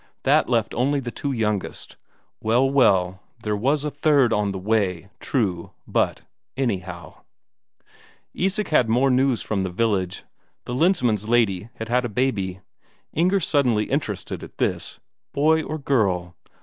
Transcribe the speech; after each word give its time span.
That 0.23 0.49
left 0.49 0.73
only 0.73 0.99
the 0.99 1.11
two 1.11 1.31
youngest 1.31 1.95
well, 2.41 2.67
well, 2.67 3.21
there 3.43 3.55
was 3.55 3.83
a 3.83 3.91
third 3.91 4.33
on 4.33 4.51
the 4.51 4.57
way, 4.57 5.11
true, 5.19 5.73
but, 5.85 6.23
anyhow... 6.57 7.21
Isak 8.33 8.69
had 8.69 8.89
more 8.89 9.11
news 9.11 9.43
from 9.43 9.61
the 9.61 9.69
village: 9.69 10.23
the 10.65 10.73
Lensmand's 10.73 11.29
lady 11.29 11.69
had 11.75 11.87
had 11.89 12.03
a 12.03 12.09
baby. 12.09 12.61
Inger 13.13 13.39
suddenly 13.39 13.91
interested 13.91 14.43
at 14.43 14.57
this: 14.57 14.99
"Boy 15.33 15.61
or 15.61 15.77
girl?" 15.77 16.35